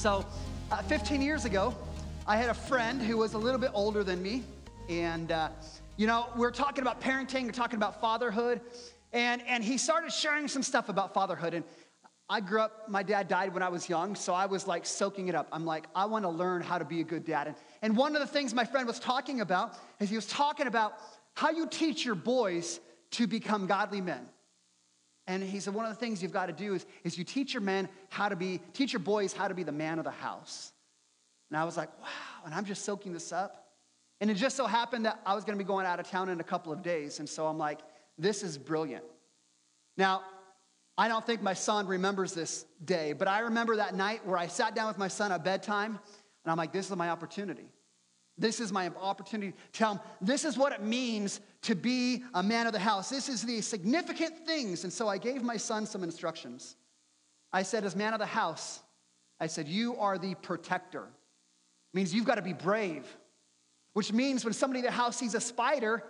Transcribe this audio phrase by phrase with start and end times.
[0.00, 0.24] So,
[0.70, 1.74] uh, 15 years ago,
[2.26, 4.44] I had a friend who was a little bit older than me.
[4.88, 5.50] And, uh,
[5.98, 8.62] you know, we are talking about parenting, we're talking about fatherhood.
[9.12, 11.52] And, and he started sharing some stuff about fatherhood.
[11.52, 11.64] And
[12.30, 15.28] I grew up, my dad died when I was young, so I was like soaking
[15.28, 15.48] it up.
[15.52, 17.48] I'm like, I want to learn how to be a good dad.
[17.48, 20.66] And, and one of the things my friend was talking about is he was talking
[20.66, 20.94] about
[21.34, 24.26] how you teach your boys to become godly men.
[25.30, 27.54] And he said, one of the things you've got to do is, is you teach
[27.54, 30.10] your men how to be, teach your boys how to be the man of the
[30.10, 30.72] house.
[31.48, 32.08] And I was like, wow.
[32.44, 33.68] And I'm just soaking this up.
[34.20, 36.30] And it just so happened that I was going to be going out of town
[36.30, 37.20] in a couple of days.
[37.20, 37.78] And so I'm like,
[38.18, 39.04] this is brilliant.
[39.96, 40.22] Now,
[40.98, 44.48] I don't think my son remembers this day, but I remember that night where I
[44.48, 45.92] sat down with my son at bedtime,
[46.44, 47.68] and I'm like, this is my opportunity.
[48.36, 52.42] This is my opportunity to tell him this is what it means to be a
[52.42, 53.10] man of the house.
[53.10, 54.84] This is the significant things.
[54.84, 56.76] And so I gave my son some instructions.
[57.52, 58.80] I said, as man of the house,
[59.38, 61.02] I said, you are the protector.
[61.02, 63.04] It means you've got to be brave,
[63.92, 66.02] which means when somebody in the house sees a spider,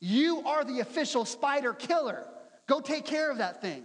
[0.00, 2.24] you are the official spider killer.
[2.68, 3.84] Go take care of that thing.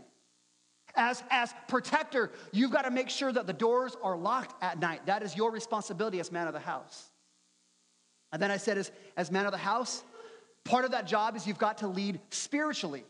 [0.95, 5.06] As, as protector, you've got to make sure that the doors are locked at night.
[5.06, 7.12] That is your responsibility as man of the house.
[8.32, 10.04] And then I said, as, as man of the house,
[10.68, 13.04] part of that job is you've got to lead spiritually.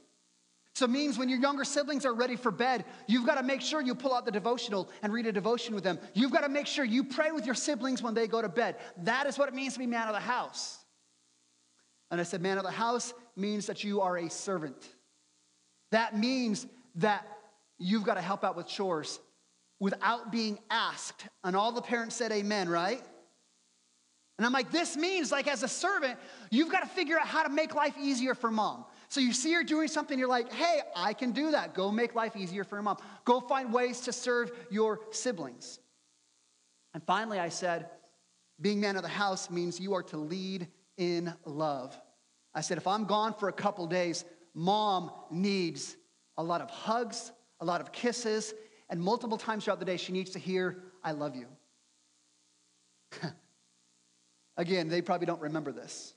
[0.74, 3.62] So it means when your younger siblings are ready for bed, you've got to make
[3.62, 5.98] sure you pull out the devotional and read a devotion with them.
[6.14, 8.76] You've got to make sure you pray with your siblings when they go to bed.
[9.04, 10.78] That is what it means to be man of the house.
[12.12, 14.78] And I said, man of the house means that you are a servant.
[15.92, 17.26] That means that
[17.80, 19.20] you've got to help out with chores
[19.80, 21.28] without being asked.
[21.44, 23.02] And all the parents said amen, right?
[24.38, 26.20] And I'm like, this means, like, as a servant,
[26.52, 28.86] you've got to figure out how to make life easier for mom.
[29.10, 31.74] So you see her doing something, you're like, hey, I can do that.
[31.74, 32.98] Go make life easier for your mom.
[33.26, 35.80] Go find ways to serve your siblings.
[36.94, 37.90] And finally, I said,
[38.62, 40.68] being man of the house means you are to lead
[40.98, 42.00] in love.
[42.54, 45.96] I said, if I'm gone for a couple days, mom needs
[46.38, 48.54] a lot of hugs, a lot of kisses,
[48.90, 51.48] and multiple times throughout the day, she needs to hear, I love you.
[54.58, 56.14] Again, they probably don't remember this.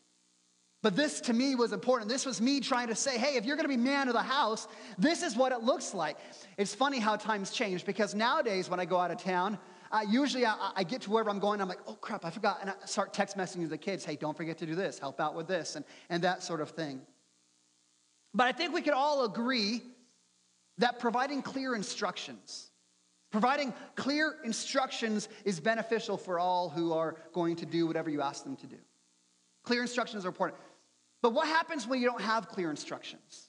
[0.83, 2.09] But this to me was important.
[2.09, 4.67] This was me trying to say, hey, if you're gonna be man of the house,
[4.99, 6.17] this is what it looks like.
[6.57, 9.59] It's funny how times change because nowadays when I go out of town,
[9.93, 12.59] uh, usually I, I, get to wherever I'm going, I'm like, oh crap, I forgot.
[12.61, 15.35] And I start text messaging the kids, hey, don't forget to do this, help out
[15.35, 17.01] with this, and, and that sort of thing.
[18.33, 19.83] But I think we could all agree
[20.79, 22.70] that providing clear instructions,
[23.31, 28.45] providing clear instructions is beneficial for all who are going to do whatever you ask
[28.45, 28.77] them to do.
[29.65, 30.61] Clear instructions are important.
[31.23, 33.49] But what happens when you don't have clear instructions?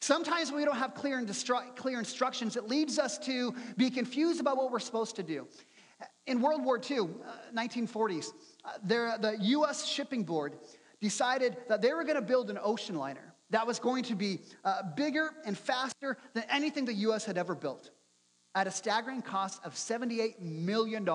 [0.00, 4.40] Sometimes when we don't have clear, instru- clear instructions, it leads us to be confused
[4.40, 5.46] about what we're supposed to do.
[6.26, 7.04] In World War II, uh,
[7.54, 8.28] 1940s,
[8.64, 10.54] uh, there, the US Shipping Board
[11.00, 14.40] decided that they were going to build an ocean liner that was going to be
[14.64, 17.90] uh, bigger and faster than anything the US had ever built
[18.54, 21.08] at a staggering cost of $78 million.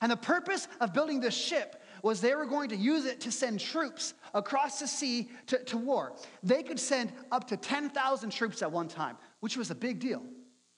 [0.00, 3.32] And the purpose of building this ship was they were going to use it to
[3.32, 6.14] send troops across the sea to, to war.
[6.42, 10.22] They could send up to 10,000 troops at one time, which was a big deal.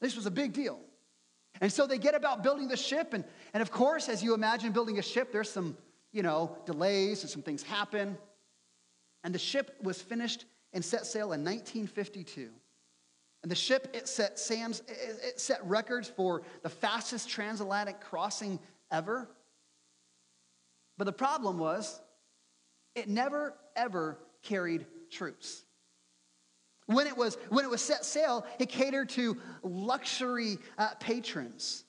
[0.00, 0.80] This was a big deal.
[1.60, 3.24] And so they get about building the ship, and,
[3.54, 5.76] and of course, as you imagine building a ship, there's some,
[6.10, 8.16] you know, delays and some things happen.
[9.22, 12.50] And the ship was finished and set sail in 1952.
[13.42, 18.60] And the ship, it set, Sam's, it set records for the fastest transatlantic crossing
[18.90, 19.28] ever.
[20.96, 22.00] But the problem was,
[22.94, 25.64] it never, ever carried troops.
[26.86, 31.84] When it was, when it was set sail, it catered to luxury uh, patrons.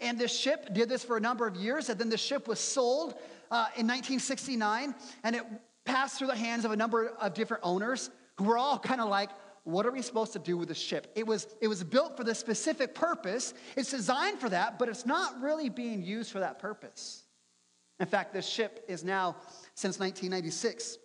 [0.00, 2.58] And this ship did this for a number of years, and then the ship was
[2.58, 3.14] sold
[3.50, 5.44] uh, in 1969, and it
[5.84, 9.08] passed through the hands of a number of different owners who were all kind of
[9.08, 9.30] like,
[9.64, 11.10] what are we supposed to do with the ship?
[11.16, 13.54] It was, it was built for this specific purpose.
[13.76, 17.22] It's designed for that, but it's not really being used for that purpose.
[17.98, 19.36] In fact, this ship is now,
[19.74, 20.98] since 1996,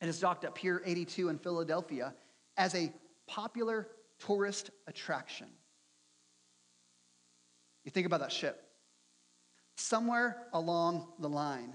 [0.00, 2.14] it has docked at Pier 82 in Philadelphia
[2.56, 2.92] as a
[3.26, 3.88] popular
[4.24, 5.48] tourist attraction.
[7.84, 8.62] You think about that ship.
[9.76, 11.74] Somewhere along the line,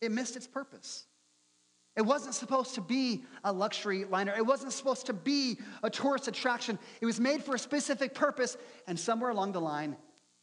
[0.00, 1.06] it missed its purpose.
[1.96, 4.34] It wasn't supposed to be a luxury liner.
[4.36, 6.78] It wasn't supposed to be a tourist attraction.
[7.00, 8.56] It was made for a specific purpose,
[8.86, 9.96] and somewhere along the line,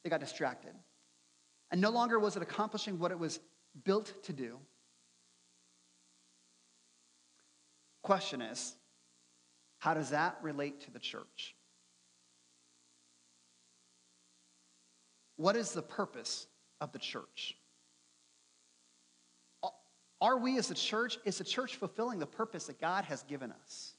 [0.03, 0.73] they got distracted.
[1.71, 3.39] And no longer was it accomplishing what it was
[3.83, 4.57] built to do.
[8.01, 8.75] Question is,
[9.79, 11.55] how does that relate to the church?
[15.43, 16.47] what is the purpose
[16.79, 17.57] of the church?
[20.23, 23.51] Are we as a church, is the church fulfilling the purpose that God has given
[23.51, 23.91] us?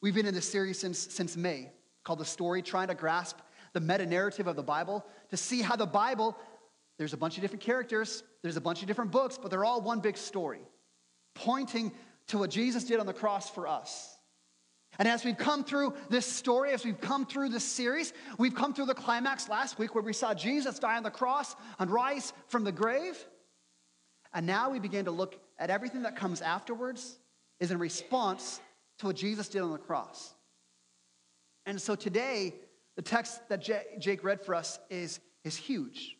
[0.00, 1.72] We've been in this series since, since May
[2.04, 3.38] called The Story, trying to grasp
[3.72, 6.36] the meta narrative of the Bible to see how the Bible,
[6.96, 9.80] there's a bunch of different characters, there's a bunch of different books, but they're all
[9.80, 10.60] one big story,
[11.34, 11.90] pointing
[12.28, 14.16] to what Jesus did on the cross for us.
[15.00, 18.72] And as we've come through this story, as we've come through this series, we've come
[18.72, 22.32] through the climax last week where we saw Jesus die on the cross and rise
[22.46, 23.26] from the grave.
[24.36, 27.18] And now we begin to look at everything that comes afterwards
[27.58, 28.60] is in response
[28.98, 30.34] to what Jesus did on the cross.
[31.64, 32.54] And so today,
[32.96, 33.66] the text that
[33.98, 36.18] Jake read for us is, is huge.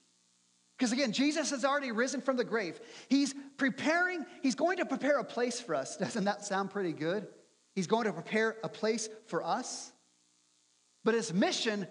[0.78, 2.80] Because again, Jesus has already risen from the grave.
[3.10, 5.96] He's preparing, he's going to prepare a place for us.
[5.98, 7.28] Doesn't that sound pretty good?
[7.74, 9.92] He's going to prepare a place for us.
[11.04, 11.86] But his mission,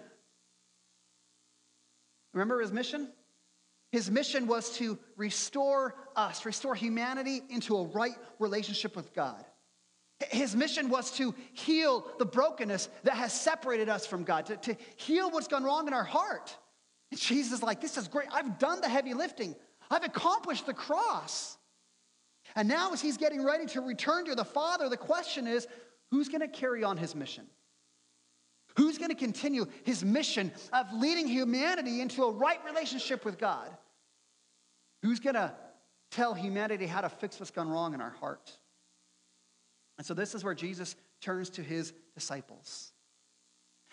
[2.33, 3.09] remember his mission?
[3.95, 9.45] His mission was to restore us, restore humanity into a right relationship with God.
[10.31, 14.75] His mission was to heal the brokenness that has separated us from God, to, to
[14.97, 16.57] heal what's gone wrong in our heart.
[17.09, 18.27] And Jesus is like, This is great.
[18.33, 19.55] I've done the heavy lifting,
[19.89, 21.57] I've accomplished the cross.
[22.53, 25.69] And now, as he's getting ready to return to the Father, the question is
[26.11, 27.45] who's going to carry on his mission?
[28.75, 33.71] Who's going to continue his mission of leading humanity into a right relationship with God?
[35.05, 35.53] Who's going to
[36.09, 38.51] tell humanity how to fix what's gone wrong in our heart?
[39.99, 42.91] And so, this is where Jesus turns to his disciples.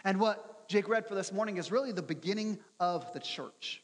[0.04, 3.82] And what Jake read for this morning is really the beginning of the church.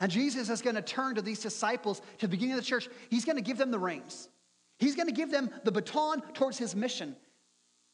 [0.00, 2.88] And Jesus is going to turn to these disciples to the beginning of the church.
[3.10, 4.30] He's going to give them the reins.
[4.78, 7.14] He's going to give them the baton towards his mission.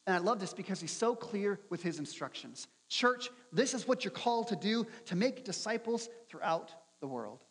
[0.07, 2.69] And I love this because he's so clear with his instructions.
[2.87, 7.43] Church, this is what you're called to do to make disciples throughout the world.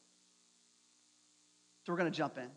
[1.89, 2.51] So we're going to jump in.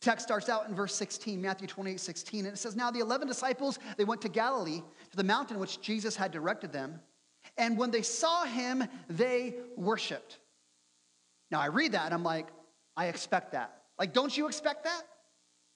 [0.00, 3.28] Text starts out in verse 16, Matthew 28, 16, and it says, Now the 11
[3.28, 4.80] disciples, they went to Galilee,
[5.10, 6.98] to the mountain which Jesus had directed them.
[7.58, 10.38] And when they saw him, they worshiped.
[11.50, 12.46] Now I read that and I'm like,
[12.96, 13.82] I expect that.
[13.98, 15.02] Like, don't you expect that?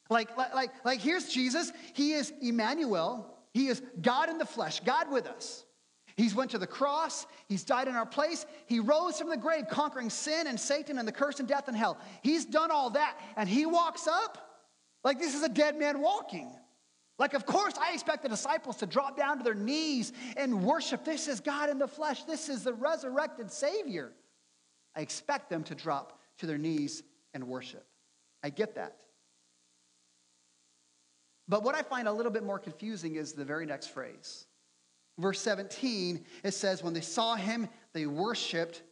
[0.09, 1.73] Like, like, like, like here's Jesus.
[1.93, 3.37] He is Emmanuel.
[3.53, 5.67] He is God in the flesh, God with us.
[6.17, 7.27] He's went to the cross.
[7.49, 8.47] He's died in our place.
[8.67, 11.77] He rose from the grave, conquering sin and Satan and the curse and death and
[11.77, 11.99] hell.
[12.23, 14.61] He's done all that, and he walks up
[15.05, 16.51] like this is a dead man walking.
[17.19, 21.05] Like, of course, I expect the disciples to drop down to their knees and worship.
[21.05, 22.25] This is God in the flesh.
[22.25, 24.13] This is the resurrected Savior.
[24.97, 27.03] I expect them to drop to their knees
[27.35, 27.87] and worship.
[28.43, 28.97] I get that.
[31.49, 34.47] But what I find a little bit more confusing is the very next phrase.
[35.19, 38.83] Verse 17, it says, When they saw him, they worshiped,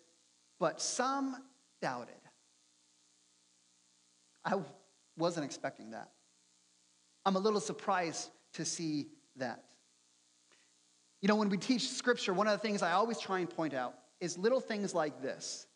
[0.59, 1.37] but some
[1.81, 2.15] doubted.
[4.45, 4.61] I
[5.17, 6.11] wasn't expecting that.
[7.25, 9.65] I'm a little surprised to see that.
[11.21, 13.75] You know, when we teach scripture, one of the things I always try and point
[13.75, 15.67] out is little things like this.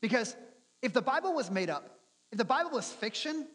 [0.00, 0.36] Because
[0.82, 1.98] if the Bible was made up,
[2.32, 3.46] if the Bible was fiction,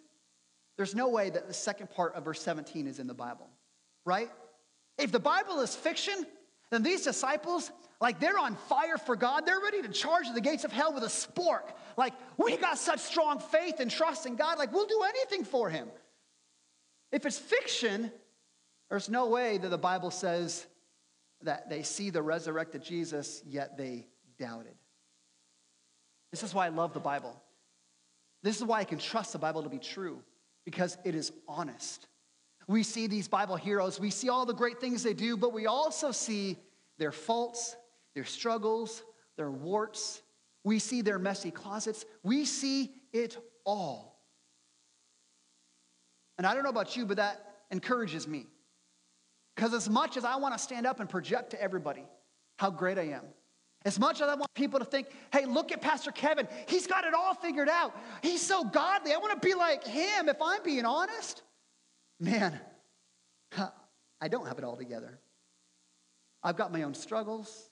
[0.77, 3.49] there's no way that the second part of verse 17 is in the Bible,
[4.05, 4.29] right?
[4.97, 6.25] If the Bible is fiction,
[6.69, 7.71] then these disciples,
[8.01, 9.45] like they're on fire for God.
[9.45, 11.71] They're ready to charge the gates of hell with a spork.
[11.97, 15.69] Like, we got such strong faith and trust in God, like, we'll do anything for
[15.69, 15.87] him.
[17.11, 18.11] If it's fiction,
[18.89, 20.65] there's no way that the Bible says
[21.43, 24.07] that they see the resurrected Jesus, yet they
[24.39, 24.73] doubted.
[26.31, 27.39] This is why I love the Bible.
[28.41, 30.23] This is why I can trust the Bible to be true,
[30.65, 32.07] because it is honest.
[32.67, 35.67] We see these Bible heroes, we see all the great things they do, but we
[35.67, 36.57] also see
[36.97, 37.75] their faults,
[38.15, 39.03] their struggles,
[39.37, 40.21] their warts.
[40.63, 42.05] We see their messy closets.
[42.23, 44.21] We see it all.
[46.37, 48.47] And I don't know about you, but that encourages me.
[49.55, 52.03] Because as much as I want to stand up and project to everybody
[52.57, 53.23] how great I am,
[53.83, 57.03] as much as I want people to think, hey, look at Pastor Kevin, he's got
[57.03, 57.95] it all figured out.
[58.21, 59.11] He's so godly.
[59.11, 61.43] I want to be like him if I'm being honest
[62.23, 62.59] man,
[64.21, 65.19] I don't have it all together.
[66.41, 67.69] I've got my own struggles,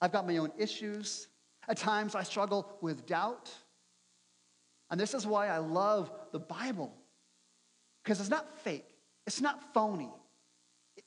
[0.00, 1.28] I've got my own issues.
[1.68, 3.48] At times, I struggle with doubt.
[4.90, 6.92] And this is why I love the Bible,
[8.02, 8.96] because it's not fake,
[9.28, 10.10] it's not phony,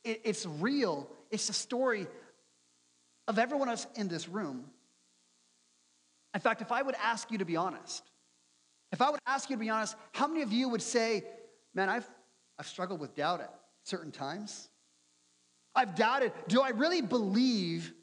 [0.03, 1.09] it's real.
[1.31, 2.07] It's the story
[3.27, 4.65] of everyone else in this room.
[6.33, 8.03] In fact, if I would ask you to be honest,
[8.91, 11.25] if I would ask you to be honest, how many of you would say,
[11.75, 12.09] Man, I've,
[12.57, 14.69] I've struggled with doubt at certain times.
[15.75, 17.93] I've doubted do I really believe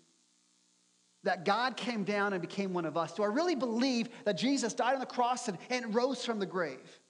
[1.25, 3.13] that God came down and became one of us?
[3.13, 6.47] Do I really believe that Jesus died on the cross and, and rose from the
[6.47, 7.01] grave?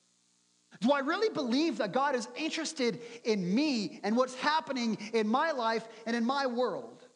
[0.80, 5.52] Do I really believe that God is interested in me and what's happening in my
[5.52, 7.06] life and in my world?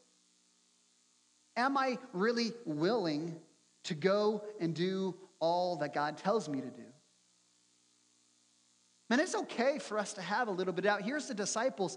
[1.56, 3.37] Am I really willing
[3.85, 6.83] to go and do all that God tells me to do?
[9.08, 11.02] Man, it's okay for us to have a little bit of doubt.
[11.02, 11.96] Here's the disciples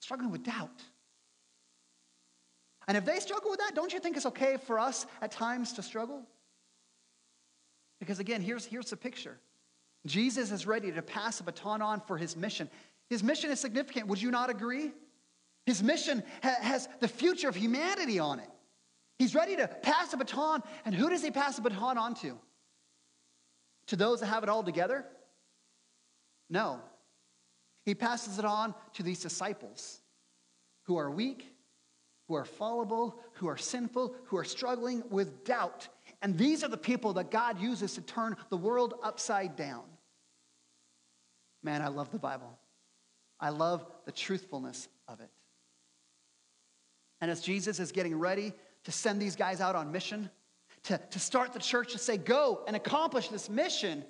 [0.00, 0.82] struggling with doubt.
[2.86, 5.72] And if they struggle with that, don't you think it's okay for us at times
[5.74, 6.22] to struggle?
[7.98, 9.38] Because again, here's, here's the picture
[10.06, 12.68] Jesus is ready to pass a baton on for his mission.
[13.08, 14.06] His mission is significant.
[14.08, 14.92] Would you not agree?
[15.66, 18.48] His mission ha- has the future of humanity on it.
[19.18, 20.62] He's ready to pass a baton.
[20.84, 22.38] And who does he pass a baton on to?
[23.88, 25.06] To those that have it all together?
[26.54, 26.78] No.
[27.84, 30.00] He passes it on to these disciples
[30.84, 31.52] who are weak,
[32.28, 35.88] who are fallible, who are sinful, who are struggling with doubt.
[36.22, 39.82] And these are the people that God uses to turn the world upside down.
[41.64, 42.56] Man, I love the Bible.
[43.40, 45.30] I love the truthfulness of it.
[47.20, 48.52] And as Jesus is getting ready
[48.84, 50.30] to send these guys out on mission,
[50.84, 54.04] to, to start the church to say, go and accomplish this mission,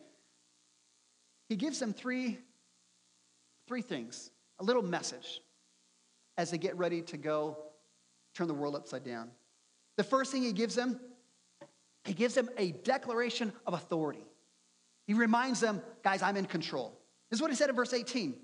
[1.49, 2.39] he gives them three,
[3.67, 5.41] three things, a little message
[6.37, 7.57] as they get ready to go
[8.35, 9.31] turn the world upside down.
[9.97, 10.99] The first thing he gives them,
[12.05, 14.27] he gives them a declaration of authority.
[15.07, 16.99] He reminds them, guys, I'm in control.
[17.31, 18.35] This is what he said in verse 18.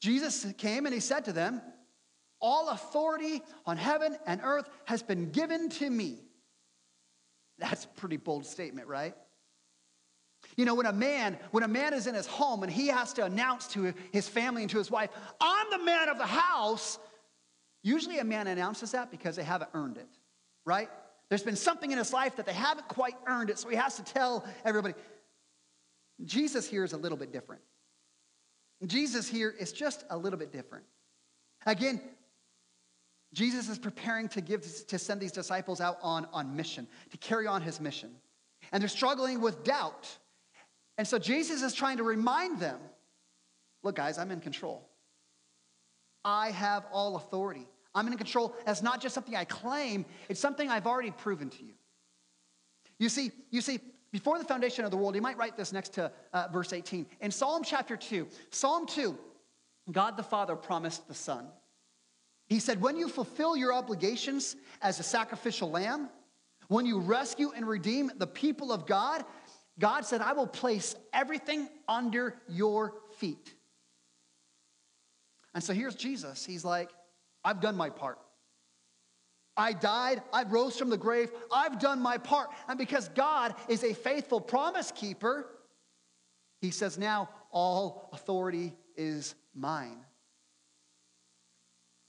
[0.00, 1.62] Jesus came and he said to them,
[2.40, 6.18] All authority on heaven and earth has been given to me.
[7.58, 9.14] That's a pretty bold statement, right?
[10.58, 13.14] You know, when a man, when a man is in his home and he has
[13.14, 15.08] to announce to his family and to his wife,
[15.40, 16.98] I'm the man of the house,
[17.82, 20.08] Usually a man announces that because they haven't earned it,
[20.64, 20.88] right?
[21.28, 23.96] There's been something in his life that they haven't quite earned it, so he has
[23.96, 24.94] to tell everybody.
[26.24, 27.62] Jesus here is a little bit different.
[28.86, 30.84] Jesus here is just a little bit different.
[31.66, 32.00] Again,
[33.32, 37.46] Jesus is preparing to give to send these disciples out on, on mission, to carry
[37.46, 38.10] on his mission.
[38.72, 40.08] And they're struggling with doubt.
[40.98, 42.78] And so Jesus is trying to remind them,
[43.84, 44.88] look, guys, I'm in control.
[46.24, 47.68] I have all authority.
[47.94, 48.54] I'm in control.
[48.66, 51.72] That's not just something I claim, it's something I've already proven to you.
[52.98, 53.78] You see, you see,
[54.10, 57.06] before the foundation of the world, you might write this next to uh, verse 18.
[57.20, 59.16] In Psalm chapter 2, Psalm 2,
[59.92, 61.46] God the Father promised the Son.
[62.48, 66.08] He said, When you fulfill your obligations as a sacrificial lamb,
[66.68, 69.24] when you rescue and redeem the people of God,
[69.78, 73.54] God said, I will place everything under your feet.
[75.54, 76.44] And so here's Jesus.
[76.44, 76.90] He's like,
[77.44, 78.18] I've done my part.
[79.56, 82.50] I died, I rose from the grave, I've done my part.
[82.68, 85.46] And because God is a faithful promise keeper,
[86.60, 90.04] he says, Now all authority is mine.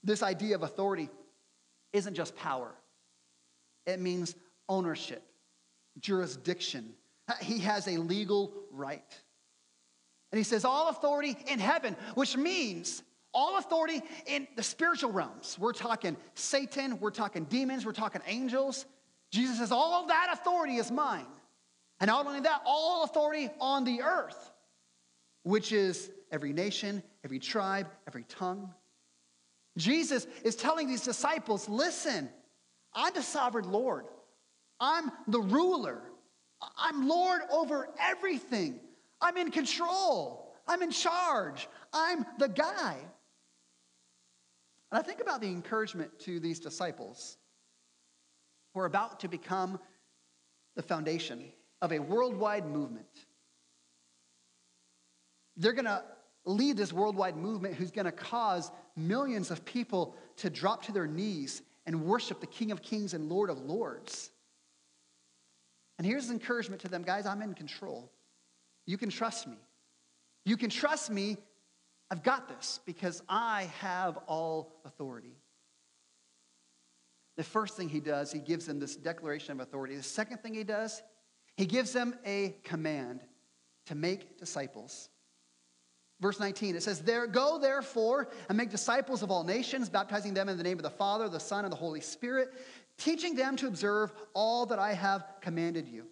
[0.04, 1.10] This idea of authority
[1.92, 2.72] isn't just power,
[3.84, 4.36] it means
[4.68, 5.22] ownership,
[5.98, 6.94] jurisdiction.
[7.40, 9.04] He has a legal right.
[10.32, 15.56] And he says, All authority in heaven, which means all authority in the spiritual realms.
[15.58, 18.86] We're talking Satan, we're talking demons, we're talking angels.
[19.30, 21.26] Jesus says, All of that authority is mine.
[22.00, 24.52] And not only that, all authority on the earth,
[25.42, 28.72] which is every nation, every tribe, every tongue.
[29.76, 32.28] Jesus is telling these disciples listen,
[32.94, 34.06] I'm the sovereign Lord,
[34.80, 36.02] I'm the ruler,
[36.76, 38.80] I'm Lord over everything,
[39.20, 42.96] I'm in control, I'm in charge, I'm the guy.
[44.90, 47.36] And I think about the encouragement to these disciples
[48.74, 49.78] who are about to become
[50.76, 51.44] the foundation
[51.82, 53.06] of a worldwide movement.
[55.56, 56.02] They're going to
[56.44, 61.06] lead this worldwide movement who's going to cause millions of people to drop to their
[61.06, 64.30] knees and worship the King of Kings and Lord of Lords.
[66.00, 68.10] And here's encouragement to them guys, I'm in control.
[68.86, 69.58] You can trust me.
[70.46, 71.36] You can trust me
[72.10, 75.36] I've got this because I have all authority.
[77.36, 79.94] The first thing he does, he gives them this declaration of authority.
[79.94, 81.02] The second thing he does,
[81.58, 83.20] he gives them a command
[83.86, 85.10] to make disciples.
[86.20, 90.48] Verse 19, it says, There go therefore and make disciples of all nations, baptizing them
[90.48, 92.52] in the name of the Father, the Son, and the Holy Spirit,
[93.00, 96.06] teaching them to observe all that I have commanded you.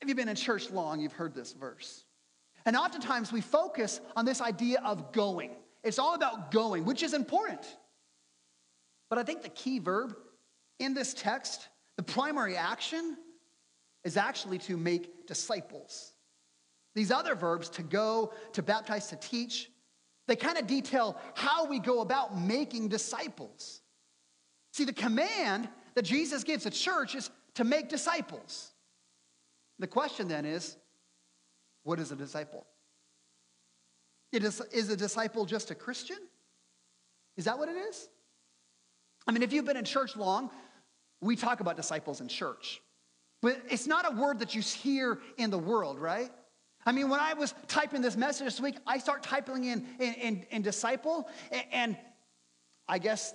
[0.00, 2.04] If you've been in church long, you've heard this verse.
[2.66, 5.52] And oftentimes we focus on this idea of going.
[5.84, 7.64] It's all about going, which is important.
[9.10, 10.16] But I think the key verb
[10.78, 13.16] in this text, the primary action,
[14.04, 16.12] is actually to make disciples.
[16.94, 19.70] These other verbs, to go, to baptize, to teach,
[20.26, 23.82] they kind of detail how we go about making disciples.
[24.72, 28.72] See, the command that Jesus gives the church is to make disciples.
[29.78, 30.76] The question then is
[31.84, 32.66] what is a disciple?
[34.32, 36.18] Is, is a disciple just a Christian?
[37.36, 38.08] Is that what it is?
[39.26, 40.50] I mean, if you've been in church long,
[41.20, 42.80] we talk about disciples in church.
[43.40, 46.30] But it's not a word that you hear in the world, right?
[46.84, 50.14] I mean, when I was typing this message this week, I start typing in, in,
[50.14, 51.96] in, in disciple, and, and,
[52.88, 53.34] I guess,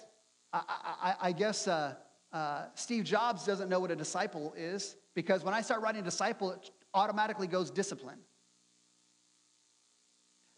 [0.54, 0.62] I,
[1.02, 1.96] I, I guess uh,
[2.32, 6.52] uh, Steve Jobs doesn't know what a disciple is because when I start writing disciple,
[6.52, 8.20] it automatically goes discipline.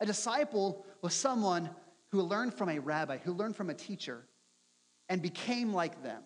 [0.01, 1.69] A disciple was someone
[2.11, 4.25] who learned from a rabbi, who learned from a teacher,
[5.07, 6.21] and became like them.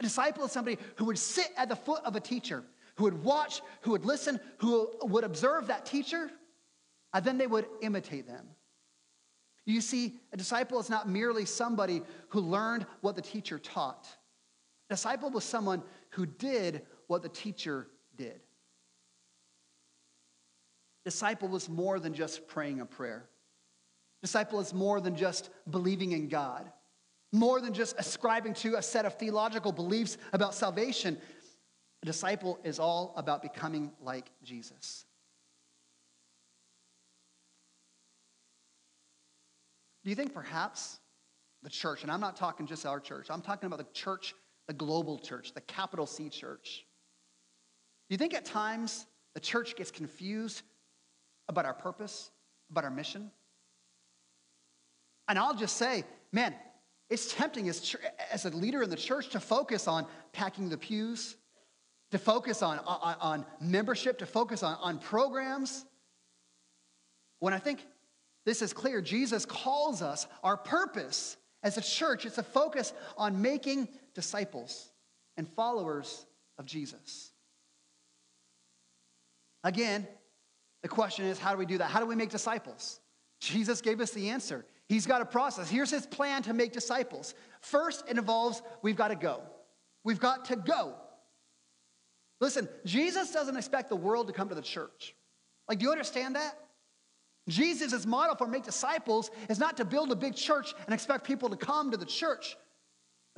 [0.00, 2.64] A disciple is somebody who would sit at the foot of a teacher,
[2.96, 6.30] who would watch, who would listen, who would observe that teacher,
[7.12, 8.46] and then they would imitate them.
[9.72, 14.08] You see, a disciple is not merely somebody who learned what the teacher taught.
[14.88, 18.40] A disciple was someone who did what the teacher did.
[21.04, 23.28] A Disciple was more than just praying a prayer.
[24.22, 26.70] A Disciple is more than just believing in God,
[27.32, 31.18] more than just ascribing to a set of theological beliefs about salvation.
[32.02, 35.04] A disciple is all about becoming like Jesus.
[40.08, 41.00] Do you think perhaps
[41.62, 44.34] the church, and I'm not talking just our church, I'm talking about the church,
[44.66, 46.86] the global church, the capital C church.
[48.08, 50.62] Do you think at times the church gets confused
[51.46, 52.30] about our purpose,
[52.70, 53.30] about our mission.
[55.28, 56.54] And I'll just say, man,
[57.10, 57.94] it's tempting as,
[58.32, 61.36] as a leader in the church to focus on packing the pews,
[62.12, 65.84] to focus on, on, on membership, to focus on, on programs.
[67.40, 67.84] When I think
[68.48, 73.42] this is clear, Jesus calls us, our purpose as a church is to focus on
[73.42, 74.88] making disciples
[75.36, 76.24] and followers
[76.58, 77.30] of Jesus.
[79.64, 80.08] Again,
[80.82, 81.90] the question is, how do we do that?
[81.90, 83.00] How do we make disciples?
[83.40, 84.64] Jesus gave us the answer.
[84.88, 85.68] He's got a process.
[85.68, 87.34] Here's his plan to make disciples.
[87.60, 89.42] First, it involves we've got to go.
[90.04, 90.94] We've got to go.
[92.40, 95.14] Listen, Jesus doesn't expect the world to come to the church.
[95.68, 96.58] Like, do you understand that?
[97.48, 101.48] Jesus' model for make disciples is not to build a big church and expect people
[101.48, 102.56] to come to the church.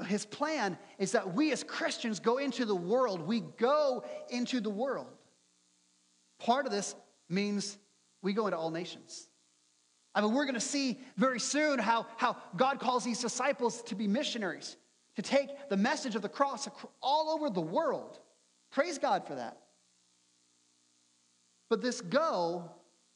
[0.07, 3.20] His plan is that we as Christians go into the world.
[3.20, 5.09] We go into the world.
[6.38, 6.94] Part of this
[7.29, 7.79] means
[8.23, 9.29] we go into all nations.
[10.14, 13.94] I mean, we're going to see very soon how, how God calls these disciples to
[13.94, 14.77] be missionaries,
[15.16, 16.68] to take the message of the cross
[17.01, 18.18] all over the world.
[18.73, 19.59] Praise God for that.
[21.68, 22.70] But this go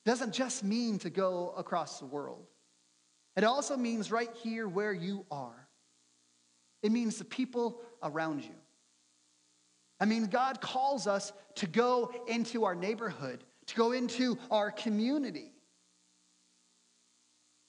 [0.04, 2.46] doesn't just mean to go across the world,
[3.36, 5.68] it also means right here where you are.
[6.82, 8.54] It means the people around you.
[10.00, 15.52] I mean, God calls us to go into our neighborhood, to go into our community,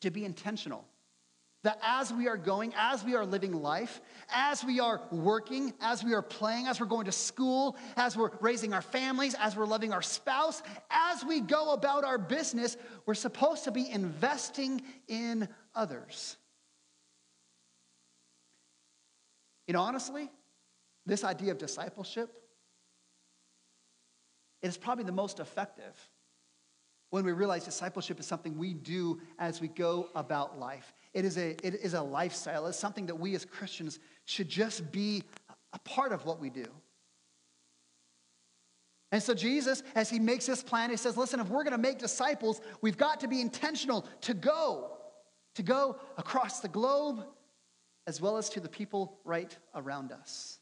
[0.02, 0.86] to be intentional.
[1.66, 4.00] That as we are going, as we are living life,
[4.30, 8.30] as we are working, as we are playing, as we're going to school, as we're
[8.40, 13.16] raising our families, as we're loving our spouse, as we go about our business, we're
[13.16, 16.38] supposed to be investing in others.
[19.66, 20.30] You know, honestly,
[21.08, 22.30] this idea of discipleship
[24.62, 25.96] it is probably the most effective
[27.10, 30.94] when we realize discipleship is something we do as we go about life.
[31.16, 34.92] It is a, it is a lifestyle, it's something that we as Christians should just
[34.92, 35.24] be
[35.72, 36.66] a part of what we do.
[39.14, 41.78] And so, Jesus, as he makes this plan, he says, Listen, if we're going to
[41.78, 44.98] make disciples, we've got to be intentional to go,
[45.56, 47.24] to go across the globe,
[48.08, 50.60] as well as to the people right around us.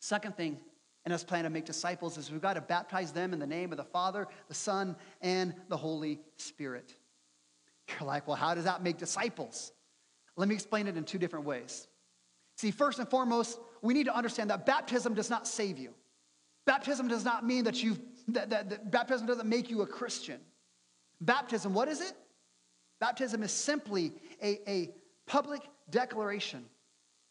[0.00, 0.58] Second thing
[1.06, 3.72] in us plan to make disciples is we've got to baptize them in the name
[3.72, 6.94] of the Father, the Son, and the Holy Spirit.
[7.88, 9.72] You're like, well, how does that make disciples?
[10.36, 11.88] Let me explain it in two different ways.
[12.56, 15.94] See, first and foremost, we need to understand that baptism does not save you.
[16.66, 17.96] Baptism does not mean that you
[18.28, 20.38] that, that, that baptism doesn't make you a Christian.
[21.20, 22.12] Baptism, what is it?
[23.00, 24.90] Baptism is simply a, a
[25.26, 26.64] public declaration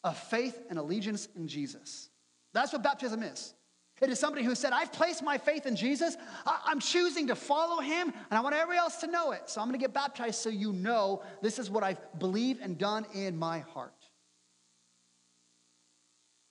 [0.02, 2.08] of faith and allegiance in Jesus.
[2.52, 3.54] That's what baptism is.
[4.00, 6.16] It is somebody who said, I've placed my faith in Jesus.
[6.46, 9.42] I'm choosing to follow him, and I want everybody else to know it.
[9.46, 12.78] So I'm going to get baptized so you know this is what I've believed and
[12.78, 13.94] done in my heart.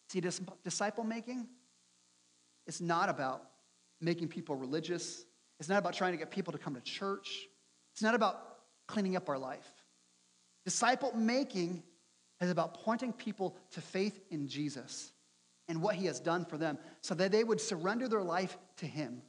[0.09, 0.21] See,
[0.63, 1.47] disciple making
[2.65, 3.43] is not about
[4.01, 5.25] making people religious,
[5.59, 7.47] it's not about trying to get people to come to church,
[7.93, 8.57] it's not about
[8.87, 9.69] cleaning up our life.
[10.65, 11.83] Disciple making
[12.41, 15.11] is about pointing people to faith in Jesus
[15.67, 18.85] and what he has done for them so that they would surrender their life to
[18.85, 19.21] him.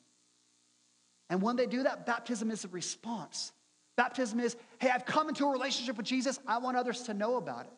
[1.30, 3.52] And when they do that, baptism is a response.
[3.96, 6.38] Baptism is, hey, I've come into a relationship with Jesus.
[6.46, 7.72] I want others to know about it.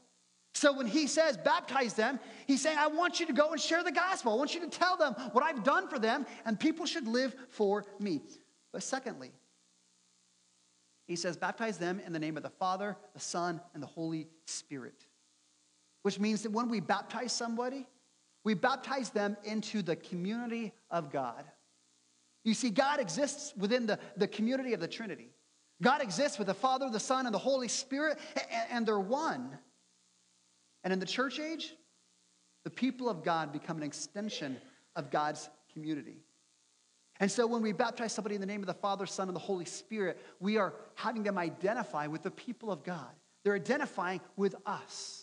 [0.52, 3.82] So when he says baptize them, he's saying, I want you to go and share
[3.82, 4.32] the gospel.
[4.32, 7.34] I want you to tell them what I've done for them, and people should live
[7.48, 8.20] for me.
[8.72, 9.32] But secondly,
[11.06, 14.28] he says, baptize them in the name of the Father, the Son, and the Holy
[14.46, 15.06] Spirit.
[16.02, 17.86] Which means that when we baptize somebody,
[18.44, 21.44] we baptize them into the community of God.
[22.44, 25.30] You see, God exists within the, the community of the Trinity.
[25.82, 29.58] God exists with the Father, the Son, and the Holy Spirit, and, and they're one.
[30.84, 31.74] And in the church age,
[32.64, 34.56] the people of God become an extension
[34.96, 36.22] of God's community.
[37.18, 39.40] And so when we baptize somebody in the name of the Father, Son, and the
[39.40, 43.10] Holy Spirit, we are having them identify with the people of God.
[43.44, 45.19] They're identifying with us.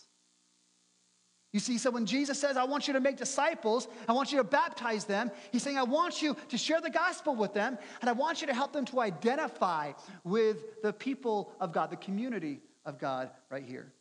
[1.54, 4.38] You see, so when Jesus says, I want you to make disciples, I want you
[4.38, 8.10] to baptize them, he's saying, I want you to share the gospel with them, and
[8.10, 12.60] I want you to help them to identify with the people of God, the community
[12.86, 13.94] of God right here.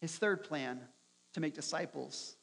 [0.00, 0.80] His third plan
[1.34, 2.36] to make disciples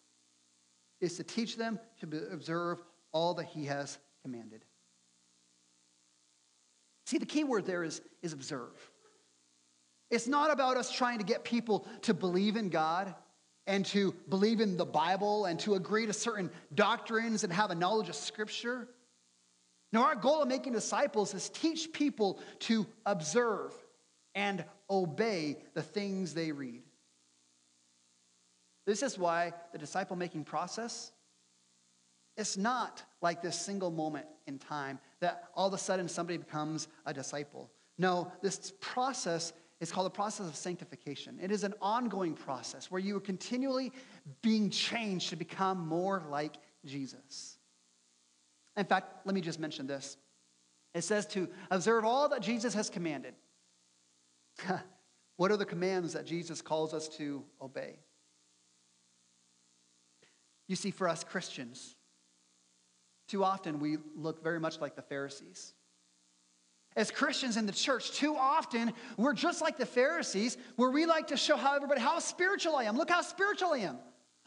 [0.99, 4.65] is to teach them to observe all that he has commanded.
[7.05, 8.91] See, the key word there is, is observe.
[10.09, 13.13] It's not about us trying to get people to believe in God
[13.65, 17.75] and to believe in the Bible and to agree to certain doctrines and have a
[17.75, 18.87] knowledge of Scripture.
[19.91, 23.73] No, our goal of making disciples is teach people to observe
[24.35, 26.83] and obey the things they read.
[28.85, 31.11] This is why the disciple making process
[32.37, 36.87] it's not like this single moment in time that all of a sudden somebody becomes
[37.05, 37.71] a disciple.
[37.97, 41.37] No, this process is called the process of sanctification.
[41.41, 43.91] It is an ongoing process where you are continually
[44.41, 47.57] being changed to become more like Jesus.
[48.75, 50.17] In fact, let me just mention this.
[50.93, 53.35] It says to observe all that Jesus has commanded.
[55.37, 57.99] what are the commands that Jesus calls us to obey?
[60.67, 61.95] You see, for us Christians,
[63.27, 65.73] too often we look very much like the Pharisees.
[66.97, 71.27] As Christians in the church, too often we're just like the Pharisees, where we like
[71.27, 72.97] to show how everybody how spiritual I am.
[72.97, 73.99] Look how spiritual I am.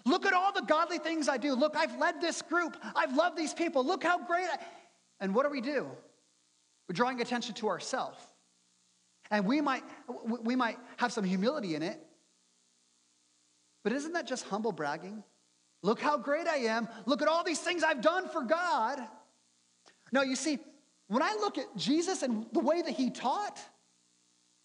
[0.04, 1.54] Look at all the godly things I do.
[1.54, 2.76] Look, I've led this group.
[2.96, 3.86] I've loved these people.
[3.86, 4.58] Look how great I
[5.20, 5.86] And what do we do?
[6.88, 8.18] We're drawing attention to ourselves.
[9.30, 9.84] And we might
[10.42, 12.00] we might have some humility in it.
[13.84, 15.22] But isn't that just humble bragging?
[15.84, 16.88] Look how great I am.
[17.06, 19.00] Look at all these things I've done for God.
[20.12, 20.58] No, you see,
[21.10, 23.58] when I look at Jesus and the way that he taught,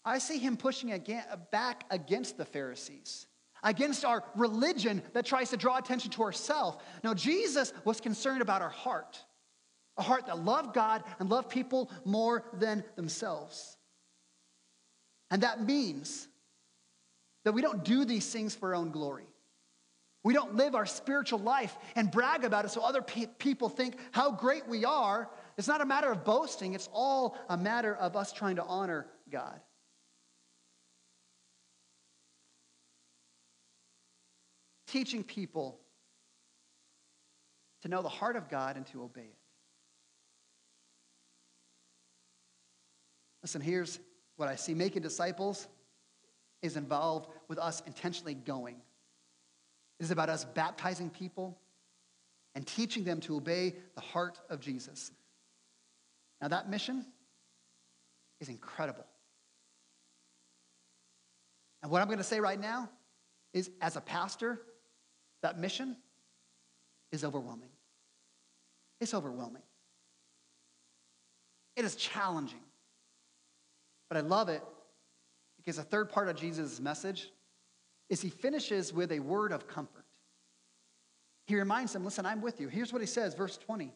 [0.04, 3.26] I see him pushing again, back against the Pharisees,
[3.64, 6.78] against our religion that tries to draw attention to ourselves.
[7.02, 9.20] Now, Jesus was concerned about our heart,
[9.96, 13.76] a heart that loved God and loved people more than themselves.
[15.32, 16.28] And that means
[17.44, 19.26] that we don't do these things for our own glory.
[20.22, 23.96] We don't live our spiritual life and brag about it so other pe- people think
[24.10, 25.30] how great we are.
[25.58, 29.06] It's not a matter of boasting, it's all a matter of us trying to honor
[29.30, 29.60] God.
[34.86, 35.80] Teaching people
[37.82, 39.38] to know the heart of God and to obey it.
[43.42, 43.98] Listen, here's
[44.36, 45.68] what I see making disciples
[46.62, 48.76] is involved with us intentionally going
[49.98, 51.58] it is about us baptizing people
[52.54, 55.10] and teaching them to obey the heart of Jesus.
[56.40, 57.04] Now, that mission
[58.40, 59.06] is incredible.
[61.82, 62.90] And what I'm going to say right now
[63.52, 64.60] is, as a pastor,
[65.42, 65.96] that mission
[67.12, 67.70] is overwhelming.
[69.00, 69.62] It's overwhelming.
[71.76, 72.60] It is challenging.
[74.08, 74.62] But I love it
[75.56, 77.30] because the third part of Jesus' message
[78.08, 80.04] is he finishes with a word of comfort.
[81.46, 82.68] He reminds them, listen, I'm with you.
[82.68, 83.92] Here's what he says, verse 20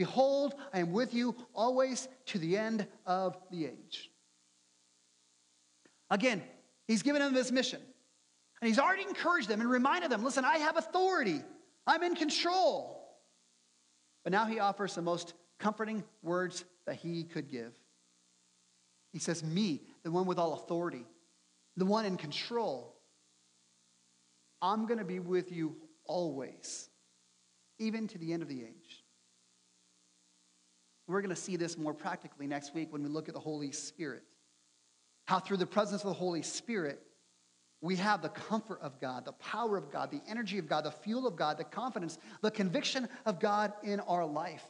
[0.00, 4.10] Behold, I am with you always to the end of the age.
[6.08, 6.42] Again,
[6.86, 7.82] he's given them this mission.
[8.62, 11.42] And he's already encouraged them and reminded them listen, I have authority.
[11.86, 13.10] I'm in control.
[14.24, 17.74] But now he offers the most comforting words that he could give.
[19.12, 21.04] He says, Me, the one with all authority,
[21.76, 22.96] the one in control,
[24.62, 26.88] I'm going to be with you always,
[27.78, 28.79] even to the end of the age.
[31.10, 33.72] We're going to see this more practically next week when we look at the Holy
[33.72, 34.22] Spirit.
[35.26, 37.02] How, through the presence of the Holy Spirit,
[37.80, 40.92] we have the comfort of God, the power of God, the energy of God, the
[40.92, 44.62] fuel of God, the confidence, the conviction of God in our life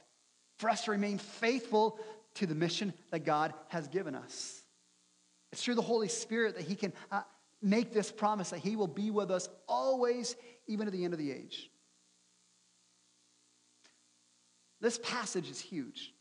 [0.56, 1.98] for us to remain faithful
[2.34, 4.62] to the mission that God has given us.
[5.52, 7.22] It's through the Holy Spirit that He can uh,
[7.60, 11.18] make this promise that He will be with us always, even to the end of
[11.18, 11.70] the age.
[14.80, 16.14] This passage is huge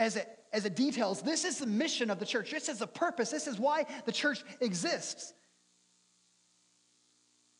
[0.00, 2.86] as it, as it details this is the mission of the church, this is the
[2.86, 5.34] purpose, this is why the church exists.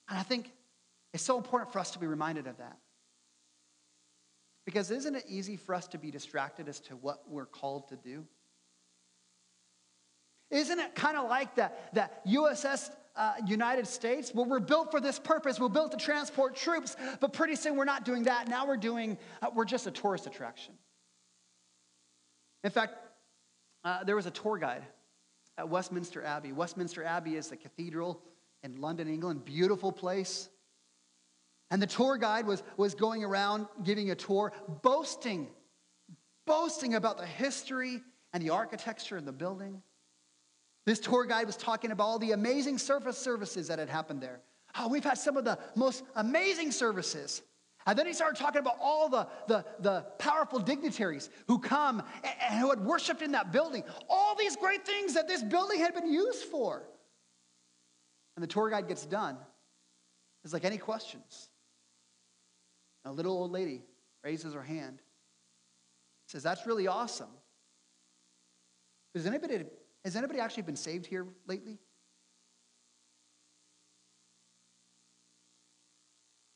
[0.09, 0.51] And I think
[1.13, 2.79] it's so important for us to be reminded of that.
[4.65, 7.97] Because isn't it easy for us to be distracted as to what we're called to
[7.97, 8.25] do?
[10.51, 14.33] Isn't it kind of like that, that USS uh, United States?
[14.35, 15.61] Well, we're built for this purpose.
[15.61, 18.49] We're built to transport troops, but pretty soon we're not doing that.
[18.49, 20.75] Now we're doing, uh, we're just a tourist attraction.
[22.65, 22.95] In fact,
[23.85, 24.83] uh, there was a tour guide
[25.57, 26.53] at Westminster Abbey.
[26.53, 28.23] Westminster Abbey is the cathedral
[28.63, 30.49] in London, England, beautiful place.
[31.71, 35.49] And the tour guide was, was going around giving a tour, boasting,
[36.47, 39.83] boasting about the history and the architecture of the building.
[40.87, 44.41] This tour guide was talking about all the amazing surface services that had happened there.
[44.79, 47.43] Oh, we've had some of the most amazing services.
[47.91, 52.35] And then he started talking about all the, the, the powerful dignitaries who come and,
[52.49, 53.83] and who had worshiped in that building.
[54.09, 56.85] All these great things that this building had been used for.
[58.37, 59.37] And the tour guide gets done.
[60.45, 61.49] It's like, any questions?
[63.05, 63.83] A little old lady
[64.23, 65.01] raises her hand,
[66.29, 67.31] says, That's really awesome.
[69.17, 69.65] Has anybody,
[70.05, 71.81] has anybody actually been saved here lately?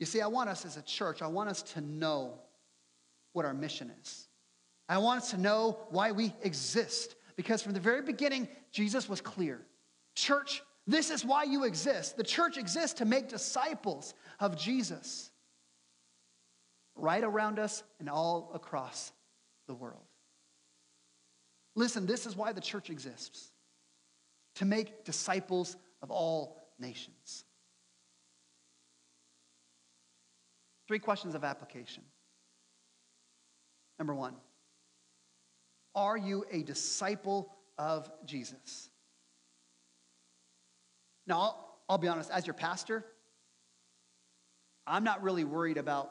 [0.05, 2.35] You see, I want us as a church, I want us to know
[3.33, 4.29] what our mission is.
[4.87, 7.15] I want us to know why we exist.
[7.37, 9.63] Because from the very beginning, Jesus was clear.
[10.15, 12.19] Church, this is why you exist.
[12.19, 15.31] The church exists to make disciples of Jesus
[16.95, 19.11] right around us and all across
[19.69, 20.05] the world.
[21.77, 23.53] Listen, this is why the church exists
[24.57, 27.47] to make disciples of all nations.
[30.87, 32.03] Three questions of application.
[33.99, 34.35] Number one,
[35.95, 38.91] are you a disciple of Jesus?
[41.27, 43.05] Now, I'll, I'll, be honest, as your pastor,
[44.87, 46.11] I'm not really worried about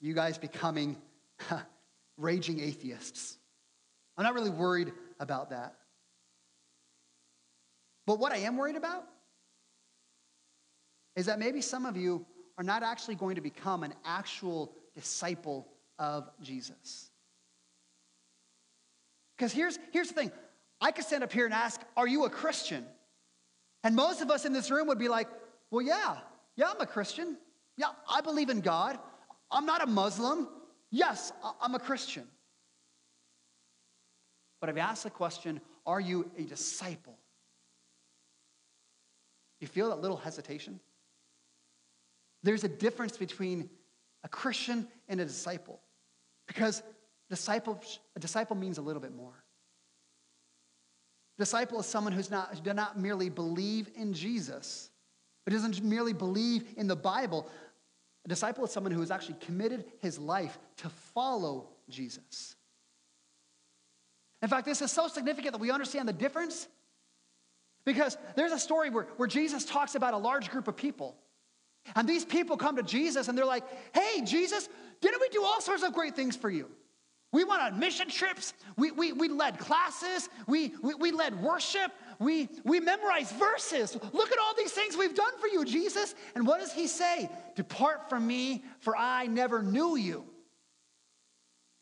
[0.00, 0.96] you guys becoming
[2.16, 3.36] raging atheists.
[4.16, 5.74] I'm not really worried about that.
[8.06, 9.04] But what I am worried about
[11.16, 12.26] is that maybe some of you
[12.58, 15.66] are not actually going to become an actual disciple
[15.98, 17.10] of Jesus.
[19.36, 20.32] Because here's, here's the thing
[20.80, 22.84] I could stand up here and ask, Are you a Christian?
[23.82, 25.28] And most of us in this room would be like,
[25.70, 26.18] Well, yeah,
[26.56, 27.36] yeah, I'm a Christian.
[27.76, 28.98] Yeah, I believe in God.
[29.50, 30.48] I'm not a Muslim.
[30.90, 32.24] Yes, I'm a Christian.
[34.60, 37.18] But I've asked the question Are you a disciple?
[39.60, 40.80] You feel that little hesitation?
[42.44, 43.70] There's a difference between
[44.22, 45.80] a Christian and a disciple
[46.46, 46.82] because
[47.30, 47.82] disciple,
[48.14, 49.32] a disciple means a little bit more.
[51.38, 54.90] Disciple is someone who's not, who does not merely believe in Jesus,
[55.44, 57.48] but doesn't merely believe in the Bible.
[58.26, 62.56] A disciple is someone who has actually committed his life to follow Jesus.
[64.42, 66.68] In fact, this is so significant that we understand the difference
[67.86, 71.16] because there's a story where, where Jesus talks about a large group of people.
[71.96, 74.68] And these people come to Jesus and they're like, hey, Jesus,
[75.00, 76.70] didn't we do all sorts of great things for you?
[77.32, 78.54] We went on mission trips.
[78.76, 80.28] We, we, we led classes.
[80.46, 81.90] We, we, we led worship.
[82.20, 83.98] We, we memorized verses.
[84.12, 86.14] Look at all these things we've done for you, Jesus.
[86.36, 87.28] And what does he say?
[87.56, 90.24] Depart from me, for I never knew you.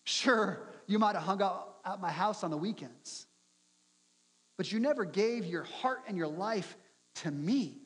[0.05, 3.27] Sure, you might have hung out at my house on the weekends,
[4.57, 6.77] but you never gave your heart and your life
[7.17, 7.82] to me.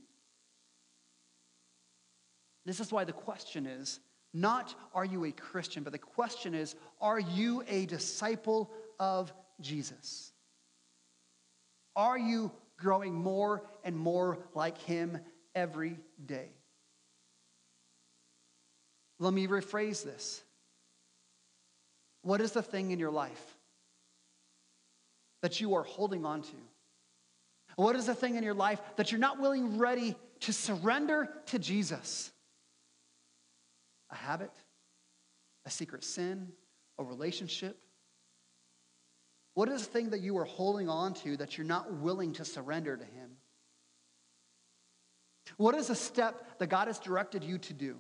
[2.67, 4.01] This is why the question is
[4.35, 10.33] not are you a Christian, but the question is are you a disciple of Jesus?
[11.95, 15.19] Are you growing more and more like him
[15.55, 16.51] every day?
[19.19, 20.43] Let me rephrase this.
[22.21, 23.57] What is the thing in your life
[25.41, 26.57] that you are holding on to?
[27.77, 31.59] What is the thing in your life that you're not willing, ready to surrender to
[31.59, 32.33] Jesus?
[34.11, 34.53] A habit,
[35.65, 36.53] a secret sin,
[36.99, 37.79] a relationship?
[39.55, 42.45] What is the thing that you are holding on to that you're not willing to
[42.45, 43.31] surrender to Him?
[45.57, 47.97] What is a step that God has directed you to do?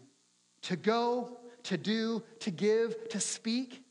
[0.62, 3.84] To go, to do, to give, to speak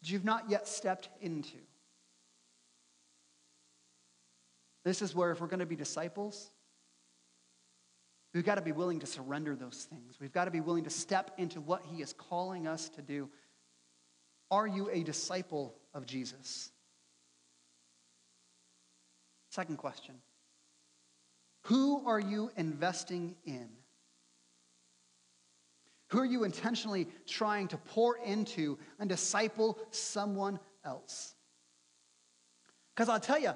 [0.00, 1.58] that you've not yet stepped into?
[4.84, 6.50] This is where, if we're going to be disciples,
[8.34, 10.16] we've got to be willing to surrender those things.
[10.20, 13.30] We've got to be willing to step into what He is calling us to do.
[14.50, 16.70] Are you a disciple of Jesus?
[19.50, 20.16] Second question
[21.66, 23.68] Who are you investing in?
[26.08, 31.34] Who are you intentionally trying to pour into and disciple someone else?
[32.94, 33.52] Because I'll tell you,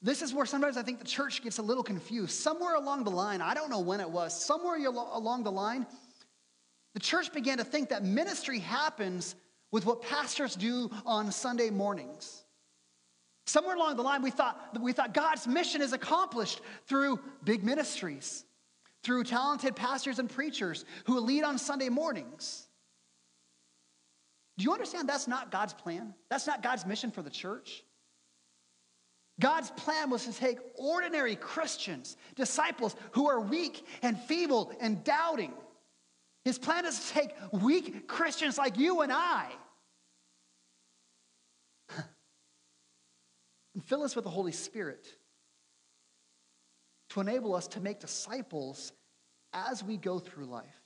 [0.00, 2.32] this is where sometimes I think the church gets a little confused.
[2.32, 5.86] Somewhere along the line, I don't know when it was, somewhere along the line,
[6.94, 9.34] the church began to think that ministry happens
[9.70, 12.44] with what pastors do on Sunday mornings.
[13.46, 18.44] Somewhere along the line, we thought, we thought God's mission is accomplished through big ministries,
[19.02, 22.66] through talented pastors and preachers who lead on Sunday mornings.
[24.58, 26.14] Do you understand that's not God's plan?
[26.30, 27.84] That's not God's mission for the church.
[29.40, 35.52] God's plan was to take ordinary Christians, disciples who are weak and feeble and doubting.
[36.44, 39.48] His plan is to take weak Christians like you and I
[43.74, 45.06] and fill us with the Holy Spirit
[47.10, 48.92] to enable us to make disciples
[49.52, 50.82] as we go through life.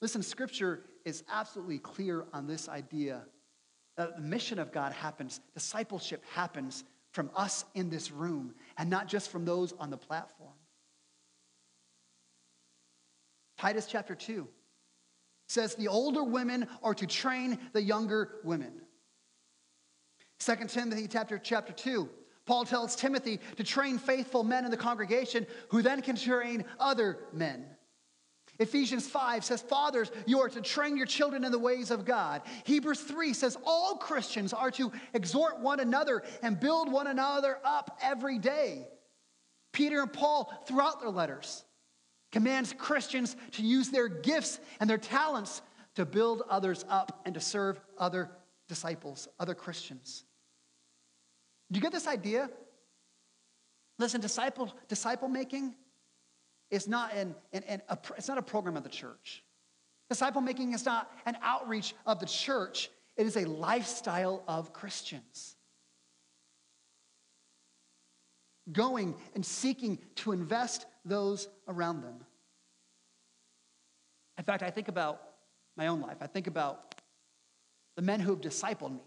[0.00, 3.22] Listen, Scripture is absolutely clear on this idea
[3.96, 9.30] the mission of God happens, discipleship happens from us in this room and not just
[9.30, 10.54] from those on the platform.
[13.58, 14.48] Titus chapter 2
[15.46, 18.72] says the older women are to train the younger women.
[20.40, 22.08] 2 Timothy chapter, chapter 2,
[22.46, 27.18] Paul tells Timothy to train faithful men in the congregation who then can train other
[27.32, 27.66] men.
[28.62, 32.42] Ephesians 5 says, Fathers, you are to train your children in the ways of God.
[32.64, 37.98] Hebrews 3 says, All Christians are to exhort one another and build one another up
[38.02, 38.86] every day.
[39.72, 41.64] Peter and Paul, throughout their letters,
[42.30, 45.60] commands Christians to use their gifts and their talents
[45.96, 48.30] to build others up and to serve other
[48.68, 50.24] disciples, other Christians.
[51.70, 52.48] Do you get this idea?
[53.98, 55.74] Listen, disciple, disciple making
[56.72, 59.44] is not, an, an, an a, it's not a program of the church.
[60.08, 65.54] Disciple making is not an outreach of the church, it is a lifestyle of Christians.
[68.72, 72.14] Going and seeking to invest those around them.
[74.38, 75.20] In fact, I think about
[75.76, 76.16] my own life.
[76.20, 76.94] I think about
[77.96, 79.02] the men who have discipled me,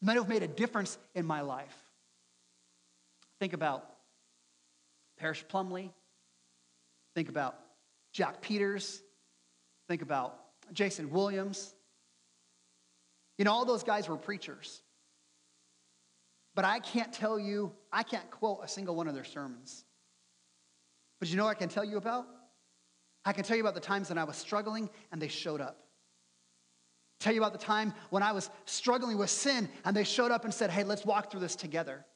[0.00, 1.76] the men who have made a difference in my life.
[3.38, 3.88] Think about
[5.18, 5.92] Parish Plumley,
[7.20, 7.58] Think about
[8.14, 9.02] Jack Peters.
[9.88, 10.40] Think about
[10.72, 11.74] Jason Williams.
[13.36, 14.80] You know, all those guys were preachers.
[16.54, 19.84] But I can't tell you, I can't quote a single one of their sermons.
[21.18, 22.24] But you know what I can tell you about?
[23.26, 25.76] I can tell you about the times when I was struggling and they showed up.
[27.18, 30.44] Tell you about the time when I was struggling with sin and they showed up
[30.44, 32.06] and said, hey, let's walk through this together.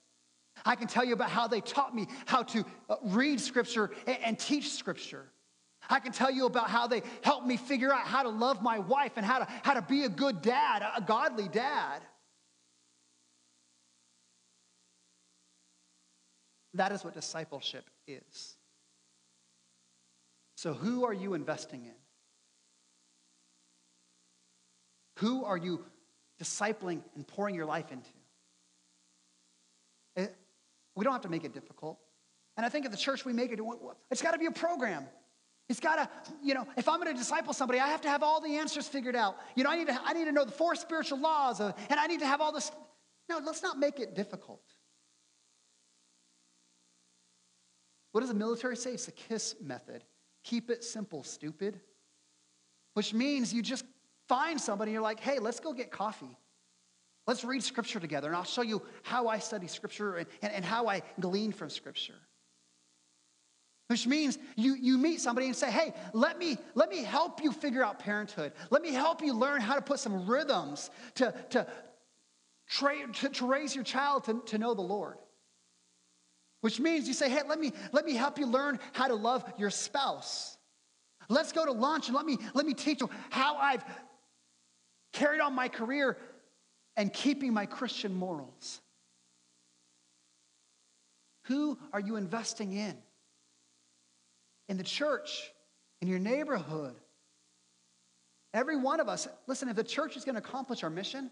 [0.65, 4.39] I can tell you about how they taught me how to uh, read Scripture and
[4.39, 5.27] teach Scripture.
[5.91, 8.79] I can tell you about how they helped me figure out how to love my
[8.79, 12.01] wife and how to, how to be a good dad, a godly dad.
[16.75, 18.57] That is what discipleship is.
[20.57, 21.95] So, who are you investing in?
[25.19, 25.85] Who are you
[26.43, 28.09] discipling and pouring your life into?
[30.95, 31.99] We don't have to make it difficult.
[32.57, 33.61] And I think at the church we make it,
[34.11, 35.07] it's got to be a program.
[35.69, 36.09] It's got to,
[36.43, 38.87] you know, if I'm going to disciple somebody, I have to have all the answers
[38.87, 39.37] figured out.
[39.57, 41.99] You know, I need to, I need to know the four spiritual laws, of, and
[41.99, 42.71] I need to have all this.
[43.29, 44.63] No, let's not make it difficult.
[48.13, 48.93] What does the military say?
[48.93, 50.05] It's the KISS method.
[50.45, 51.81] Keep it simple, stupid.
[52.93, 53.85] Which means you just
[54.29, 56.37] find somebody, and you're like, hey, let's go get coffee.
[57.27, 60.65] Let's read Scripture together, and I'll show you how I study Scripture and, and, and
[60.65, 62.21] how I glean from Scripture.
[63.89, 67.53] which means you, you meet somebody and say, hey, let me, let me help you
[67.53, 68.53] figure out parenthood.
[68.71, 71.67] Let me help you learn how to put some rhythms to, to,
[72.69, 75.19] tra- to, to raise your child to, to know the Lord.
[76.63, 79.45] Which means you say, hey, let me, let me help you learn how to love
[79.59, 80.57] your spouse.
[81.29, 83.85] Let's go to lunch and let me, let me teach you how I've
[85.13, 86.17] carried on my career
[86.97, 88.81] and keeping my Christian morals.
[91.45, 92.97] Who are you investing in?
[94.69, 95.51] In the church,
[96.01, 96.95] in your neighborhood.
[98.55, 101.31] Every one of us, listen, if the church is going to accomplish our mission,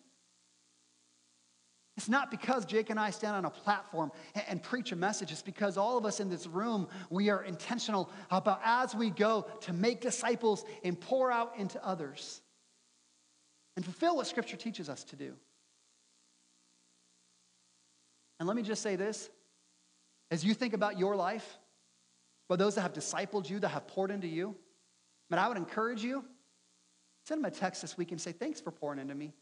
[1.96, 5.30] it's not because Jake and I stand on a platform and, and, preach a message.
[5.30, 9.46] It's because all of us in this room, we are intentional about as we go
[9.60, 12.40] to make disciples and pour out into others
[13.76, 15.34] and fulfill what Scripture teaches us to do.
[18.42, 19.30] And let me just say this
[20.32, 21.60] as you think about your life,
[22.48, 24.56] for those that have discipled you, that have poured into you,
[25.30, 26.24] but I would encourage you
[27.24, 29.32] send them a text this week and say, Thanks for pouring into me.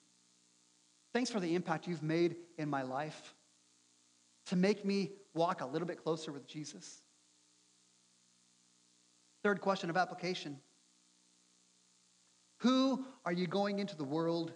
[1.15, 3.35] Thanks for the impact you've made in my life
[4.49, 7.01] to make me walk a little bit closer with Jesus.
[9.43, 10.61] Third question of application
[12.59, 14.53] Who are you going into the world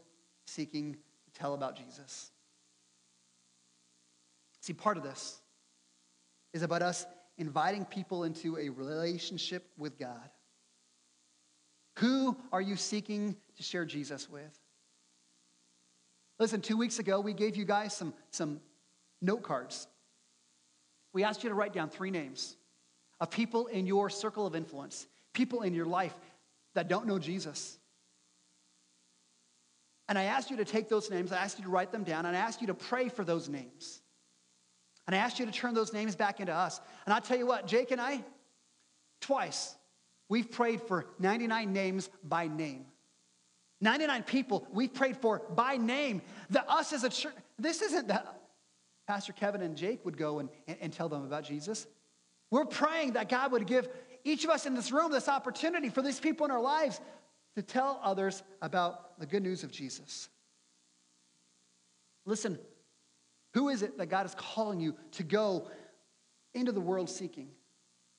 [0.46, 0.92] seeking
[1.24, 2.30] to tell about Jesus?
[4.64, 5.42] See, part of this
[6.54, 7.04] is about us
[7.36, 10.30] inviting people into a relationship with God.
[11.98, 14.58] Who are you seeking to share Jesus with?
[16.38, 18.58] Listen, two weeks ago, we gave you guys some, some
[19.20, 19.86] note cards.
[21.12, 22.56] We asked you to write down three names
[23.20, 26.14] of people in your circle of influence, people in your life
[26.74, 27.76] that don't know Jesus.
[30.08, 32.24] And I asked you to take those names, I asked you to write them down,
[32.24, 34.00] and I asked you to pray for those names.
[35.06, 36.80] And I asked you to turn those names back into us.
[37.04, 38.24] And I'll tell you what, Jake and I,
[39.20, 39.74] twice,
[40.28, 42.86] we've prayed for 99 names by name.
[43.80, 46.22] 99 people we've prayed for by name.
[46.50, 48.40] That us as a church, this isn't that
[49.06, 51.86] Pastor Kevin and Jake would go and, and, and tell them about Jesus.
[52.50, 53.88] We're praying that God would give
[54.24, 57.00] each of us in this room this opportunity for these people in our lives
[57.56, 60.28] to tell others about the good news of Jesus.
[62.24, 62.58] Listen,
[63.54, 65.68] who is it that God is calling you to go
[66.54, 67.48] into the world seeking,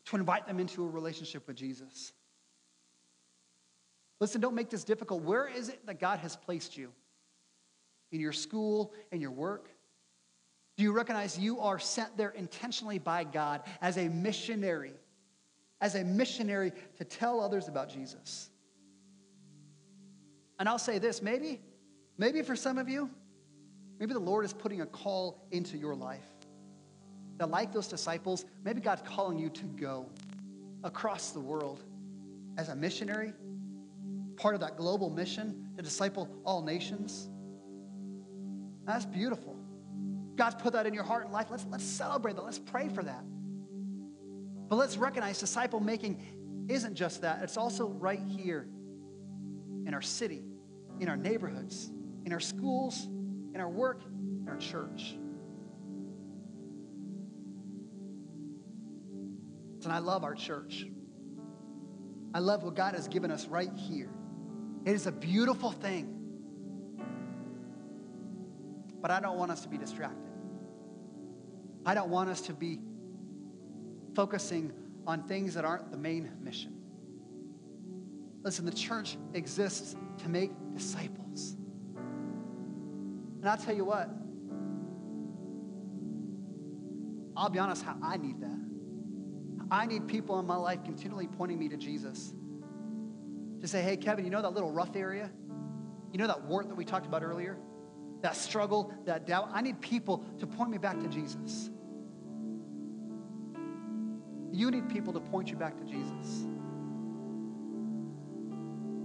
[0.06, 2.14] to invite them into a relationship with Jesus?
[4.22, 5.24] Listen, don't make this difficult.
[5.24, 6.92] Where is it that God has placed you?
[8.14, 9.70] In your school, in your work?
[10.78, 14.94] Do you recognize you are sent there intentionally by God as a missionary,
[15.82, 18.50] as a missionary to tell others about Jesus?
[20.60, 21.60] And I'll say this maybe,
[22.18, 23.10] maybe for some of you,
[24.00, 26.26] maybe the Lord is putting a call into your life.
[27.38, 30.10] That, like those disciples, maybe God's calling you to go
[30.84, 31.84] across the world
[32.58, 33.34] as a missionary
[34.38, 37.30] part of that global mission to disciple all nations.
[38.86, 39.56] That's beautiful.
[40.36, 41.48] God's put that in your heart and life.
[41.50, 42.44] Let's, let's celebrate that.
[42.44, 43.24] Let's pray for that.
[44.68, 46.22] But let's recognize disciple making
[46.68, 48.68] isn't just that, it's also right here
[49.86, 50.44] in our city,
[51.00, 51.92] in our neighborhoods,
[52.26, 53.08] in our schools,
[53.56, 54.04] in our work,
[54.42, 55.16] in our church.
[59.86, 60.86] And I love our church.
[62.34, 64.10] I love what God has given us right here.
[64.84, 66.12] It is a beautiful thing.
[69.02, 70.20] But I don't want us to be distracted.
[71.86, 72.80] I don't want us to be
[74.16, 74.74] focusing
[75.08, 76.74] on things that aren't the main mission.
[78.44, 81.25] Listen, the church exists to make disciples.
[83.46, 84.10] And I'll tell you what,
[87.38, 88.60] I'll be honest, how I need that.
[89.70, 92.34] I need people in my life continually pointing me to Jesus
[93.62, 95.30] to say, hey, Kevin, you know that little rough area?
[96.12, 97.60] You know that wart that we talked about earlier?
[98.22, 99.52] That struggle, that doubt?
[99.54, 101.70] I need people to point me back to Jesus.
[104.52, 106.48] You need people to point you back to Jesus.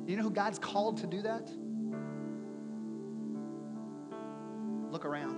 [0.07, 1.53] You know who God's called to do that?
[5.01, 5.35] Look around.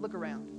[0.00, 0.55] Look around.